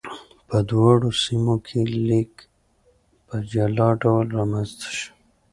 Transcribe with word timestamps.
په 0.47 0.57
دواړو 0.69 1.09
سیمو 1.23 1.55
کې 1.65 1.79
لیک 2.07 2.33
په 3.27 3.35
جلا 3.51 3.89
ډول 4.03 4.25
رامنځته 4.37 4.87
شو. 4.97 5.09